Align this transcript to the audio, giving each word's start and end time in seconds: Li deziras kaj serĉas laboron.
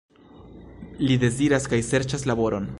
Li 1.09 1.19
deziras 1.25 1.71
kaj 1.75 1.83
serĉas 1.91 2.29
laboron. 2.33 2.69